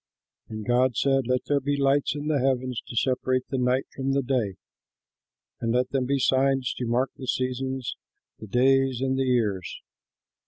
And 0.49 0.65
God 0.65 0.95
said, 0.97 1.27
"Let 1.27 1.41
there 1.45 1.59
be 1.59 1.77
lights 1.77 2.15
in 2.15 2.25
the 2.25 2.39
heavens 2.39 2.81
to 2.87 2.95
separate 2.95 3.47
the 3.49 3.59
night 3.59 3.85
from 3.95 4.13
the 4.13 4.23
day. 4.23 4.55
Let 5.61 5.89
them 5.91 6.07
be 6.07 6.17
signs 6.17 6.73
to 6.79 6.87
mark 6.87 7.11
the 7.17 7.27
seasons, 7.27 7.95
the 8.39 8.47
days, 8.47 8.99
and 9.01 9.15
the 9.15 9.25
years. 9.25 9.83